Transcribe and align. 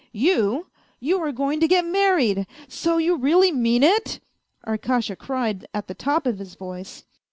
"You! 0.29 0.65
You 0.99 1.19
are 1.21 1.31
going 1.31 1.59
to 1.59 1.67
get 1.67 1.85
married! 1.85 2.47
So 2.67 2.97
you 2.97 3.15
really 3.17 3.51
mean 3.51 3.83
it?" 3.83 4.19
Arkasha 4.65 5.15
cried 5.15 5.67
at 5.75 5.85
the 5.85 5.93
top 5.93 6.25
of 6.25 6.39
his 6.39 6.55
voice. 6.55 7.03